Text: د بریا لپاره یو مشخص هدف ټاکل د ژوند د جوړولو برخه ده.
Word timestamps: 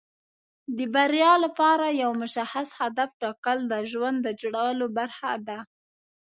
د 0.77 0.79
بریا 0.93 1.33
لپاره 1.45 1.85
یو 2.01 2.11
مشخص 2.23 2.69
هدف 2.79 3.09
ټاکل 3.21 3.57
د 3.71 3.73
ژوند 3.91 4.17
د 4.23 4.27
جوړولو 4.41 4.85
برخه 4.97 5.31
ده. 5.47 5.59